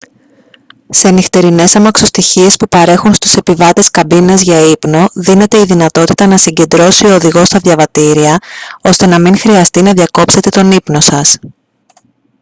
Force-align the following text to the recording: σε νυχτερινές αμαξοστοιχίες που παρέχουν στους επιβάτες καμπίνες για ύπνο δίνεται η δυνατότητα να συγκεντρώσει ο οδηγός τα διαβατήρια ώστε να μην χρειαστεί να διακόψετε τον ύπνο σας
σε 0.89 1.09
νυχτερινές 1.09 1.75
αμαξοστοιχίες 1.75 2.55
που 2.55 2.67
παρέχουν 2.67 3.13
στους 3.13 3.35
επιβάτες 3.35 3.91
καμπίνες 3.91 4.41
για 4.41 4.59
ύπνο 4.59 5.05
δίνεται 5.13 5.59
η 5.59 5.63
δυνατότητα 5.63 6.27
να 6.27 6.37
συγκεντρώσει 6.37 7.05
ο 7.05 7.13
οδηγός 7.13 7.49
τα 7.49 7.59
διαβατήρια 7.59 8.37
ώστε 8.81 9.05
να 9.05 9.19
μην 9.19 9.37
χρειαστεί 9.37 9.81
να 9.81 9.93
διακόψετε 9.93 10.49
τον 10.49 10.71
ύπνο 10.71 10.99
σας 10.99 11.37